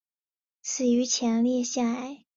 [0.63, 2.25] 死于前列腺癌。